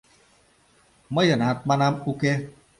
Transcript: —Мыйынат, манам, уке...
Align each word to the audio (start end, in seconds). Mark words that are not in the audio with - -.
—Мыйынат, 1.15 1.57
манам, 1.69 1.93
уке... 2.09 2.33